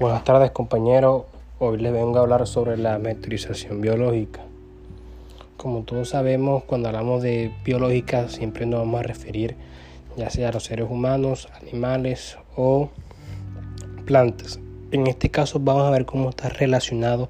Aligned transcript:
Buenas 0.00 0.24
tardes 0.24 0.50
compañeros, 0.50 1.22
hoy 1.60 1.78
les 1.78 1.92
vengo 1.92 2.18
a 2.18 2.22
hablar 2.22 2.48
sobre 2.48 2.76
la 2.76 2.98
metrización 2.98 3.80
biológica. 3.80 4.40
Como 5.56 5.82
todos 5.82 6.08
sabemos, 6.08 6.64
cuando 6.64 6.88
hablamos 6.88 7.22
de 7.22 7.52
biológica 7.64 8.28
siempre 8.28 8.66
nos 8.66 8.80
vamos 8.80 8.98
a 8.98 9.02
referir 9.04 9.54
ya 10.16 10.30
sea 10.30 10.48
a 10.48 10.52
los 10.52 10.64
seres 10.64 10.90
humanos, 10.90 11.48
animales 11.62 12.36
o 12.56 12.90
plantas. 14.04 14.58
En 14.90 15.06
este 15.06 15.30
caso 15.30 15.60
vamos 15.60 15.84
a 15.84 15.90
ver 15.90 16.06
cómo 16.06 16.30
está 16.30 16.48
relacionado 16.48 17.28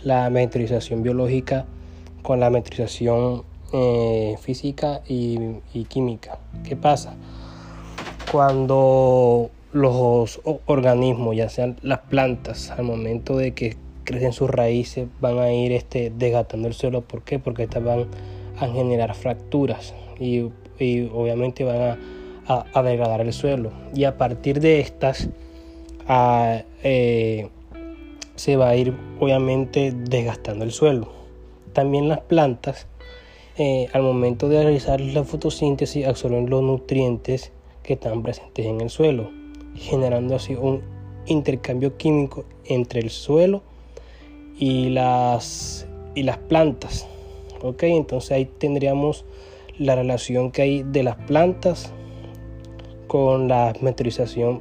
la 0.00 0.30
metrización 0.30 1.02
biológica 1.02 1.66
con 2.22 2.38
la 2.38 2.50
metrización 2.50 3.42
eh, 3.72 4.36
física 4.40 5.02
y, 5.08 5.40
y 5.74 5.86
química. 5.86 6.38
¿Qué 6.62 6.76
pasa? 6.76 7.16
Cuando 8.30 9.50
los 9.72 10.40
organismos, 10.66 11.36
ya 11.36 11.48
sean 11.48 11.76
las 11.82 12.00
plantas, 12.00 12.70
al 12.70 12.84
momento 12.84 13.36
de 13.36 13.52
que 13.52 13.76
crecen 14.04 14.32
sus 14.32 14.48
raíces, 14.48 15.08
van 15.20 15.38
a 15.38 15.52
ir 15.52 15.72
este, 15.72 16.12
desgastando 16.16 16.68
el 16.68 16.74
suelo. 16.74 17.02
¿Por 17.02 17.22
qué? 17.22 17.38
Porque 17.38 17.64
estas 17.64 17.84
van 17.84 18.06
a 18.58 18.68
generar 18.68 19.14
fracturas 19.14 19.94
y, 20.18 20.40
obviamente 21.12 21.64
van 21.64 21.98
a, 22.46 22.82
degradar 22.82 23.20
el 23.20 23.32
suelo. 23.32 23.72
Y 23.94 24.04
a 24.04 24.16
partir 24.16 24.60
de 24.60 24.80
estas, 24.80 25.28
eh, 26.82 27.48
se 28.36 28.56
va 28.56 28.68
a 28.68 28.76
ir 28.76 28.96
obviamente 29.18 29.92
desgastando 29.92 30.64
el 30.64 30.70
suelo. 30.70 31.10
También 31.72 32.08
las 32.08 32.20
plantas, 32.20 32.86
eh, 33.58 33.88
al 33.92 34.02
momento 34.02 34.48
de 34.48 34.62
realizar 34.62 35.00
la 35.00 35.24
fotosíntesis, 35.24 36.06
absorben 36.06 36.48
los 36.48 36.62
nutrientes 36.62 37.52
que 37.82 37.94
están 37.94 38.22
presentes 38.22 38.64
en 38.64 38.80
el 38.80 38.90
suelo 38.90 39.45
generando 39.76 40.36
así 40.36 40.54
un 40.54 40.82
intercambio 41.26 41.96
químico 41.96 42.44
entre 42.64 43.00
el 43.00 43.10
suelo 43.10 43.62
y 44.58 44.90
las, 44.90 45.86
y 46.14 46.22
las 46.22 46.38
plantas. 46.38 47.06
¿ok? 47.62 47.82
Entonces 47.84 48.32
ahí 48.32 48.44
tendríamos 48.46 49.24
la 49.78 49.94
relación 49.94 50.50
que 50.50 50.62
hay 50.62 50.82
de 50.82 51.02
las 51.02 51.16
plantas 51.16 51.92
con 53.06 53.48
la 53.48 53.72
metrización 53.80 54.60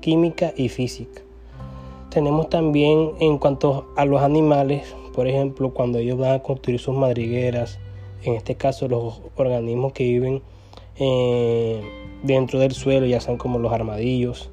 química 0.00 0.52
y 0.56 0.68
física. 0.68 1.22
Tenemos 2.10 2.48
también 2.48 3.12
en 3.20 3.38
cuanto 3.38 3.92
a 3.96 4.04
los 4.04 4.22
animales, 4.22 4.94
por 5.14 5.28
ejemplo, 5.28 5.72
cuando 5.74 5.98
ellos 5.98 6.18
van 6.18 6.32
a 6.32 6.42
construir 6.42 6.80
sus 6.80 6.96
madrigueras, 6.96 7.78
en 8.22 8.34
este 8.34 8.56
caso 8.56 8.88
los 8.88 9.20
organismos 9.36 9.92
que 9.92 10.04
viven 10.04 10.42
eh, 10.98 12.07
dentro 12.22 12.58
del 12.58 12.72
suelo, 12.72 13.06
ya 13.06 13.20
sean 13.20 13.36
como 13.36 13.58
los 13.58 13.72
armadillos, 13.72 14.50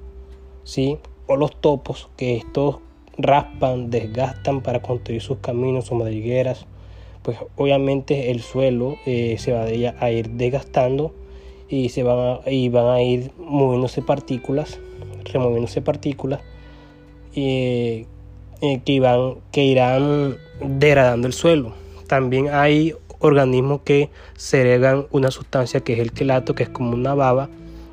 ¿sí? 0.63 0.97
o 1.27 1.35
los 1.35 1.59
topos, 1.59 2.09
que 2.17 2.37
estos 2.37 2.77
raspan, 3.17 3.89
desgastan 3.89 4.61
para 4.61 4.81
construir 4.81 5.21
sus 5.21 5.37
caminos, 5.37 5.85
sus 5.85 5.97
madrigueras, 5.97 6.65
pues 7.23 7.37
obviamente 7.55 8.29
el 8.31 8.41
suelo 8.41 8.95
eh, 9.05 9.37
se 9.39 9.51
va 9.51 9.63
a 9.63 10.11
ir 10.11 10.29
desgastando 10.31 11.13
y, 11.67 11.89
se 11.89 12.03
van 12.03 12.39
a, 12.45 12.49
y 12.49 12.69
van 12.69 12.87
a 12.87 13.01
ir 13.01 13.31
moviéndose 13.37 14.01
partículas, 14.01 14.79
removiéndose 15.23 15.81
partículas 15.81 16.41
eh, 17.35 18.05
que, 18.85 18.99
van, 18.99 19.35
que 19.51 19.63
irán 19.63 20.37
degradando 20.61 21.27
el 21.27 21.33
suelo. 21.33 21.73
También 22.07 22.49
hay 22.49 22.93
organismos 23.19 23.81
que 23.81 24.09
segregan 24.35 25.07
una 25.11 25.31
sustancia 25.31 25.79
que 25.81 25.93
es 25.93 25.99
el 25.99 26.11
quelato, 26.11 26.55
que 26.55 26.63
es 26.63 26.69
como 26.69 26.93
una 26.93 27.13
baba, 27.13 27.49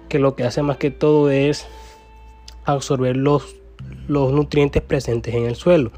que 0.08 0.18
lo 0.18 0.36
que 0.36 0.44
hace 0.44 0.62
más 0.62 0.76
que 0.76 0.90
todo 0.90 1.30
es 1.30 1.66
absorber 2.64 3.16
los, 3.16 3.56
los 4.08 4.32
nutrientes 4.32 4.82
presentes 4.82 5.34
en 5.34 5.44
el 5.44 5.56
suelo. 5.56 5.90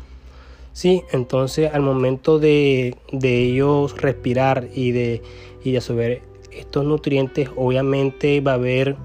¿sí? 0.72 1.04
Entonces 1.12 1.72
al 1.72 1.82
momento 1.82 2.38
de, 2.38 2.96
ellos 3.10 3.96
respirar 3.96 4.68
y 4.74 4.92
de, 4.92 5.22
y 5.64 5.76
absorber 5.76 6.22
estos 6.52 6.84
nutrientes, 6.84 7.50
obviamente 7.56 8.40
va 8.40 8.52
a 8.52 8.54
haber 8.54 8.96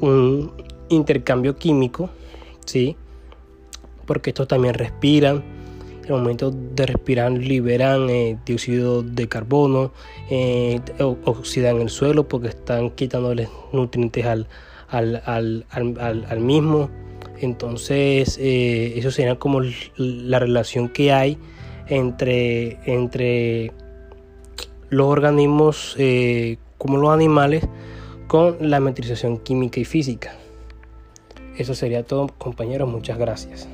un 0.00 0.52
intercambio 0.88 1.56
químico, 1.56 2.10
¿sí? 2.66 2.96
porque 4.06 4.30
estos 4.30 4.48
también 4.48 4.74
respiran. 4.74 5.53
El 6.06 6.12
momento 6.12 6.50
de 6.50 6.86
respirar 6.86 7.32
liberan 7.32 8.10
eh, 8.10 8.38
dióxido 8.44 9.02
de 9.02 9.26
carbono, 9.26 9.92
eh, 10.30 10.80
oxidan 10.98 11.80
el 11.80 11.88
suelo 11.88 12.28
porque 12.28 12.48
están 12.48 12.90
quitándoles 12.90 13.48
nutrientes 13.72 14.26
al, 14.26 14.46
al, 14.90 16.40
mismo. 16.40 16.90
Entonces, 17.40 18.38
eh, 18.38 18.94
eso 18.96 19.10
sería 19.10 19.38
como 19.38 19.62
la 19.96 20.38
relación 20.38 20.90
que 20.90 21.12
hay 21.12 21.38
entre, 21.88 22.78
entre 22.84 23.72
los 24.90 25.06
organismos 25.06 25.96
como 26.76 26.98
los 26.98 27.10
animales 27.10 27.66
con 28.26 28.56
la 28.60 28.78
metrización 28.78 29.38
química 29.38 29.80
y 29.80 29.84
física. 29.84 30.34
Eso 31.56 31.74
sería 31.74 32.02
todo, 32.02 32.28
compañeros. 32.38 32.88
Muchas 32.90 33.16
gracias. 33.16 33.68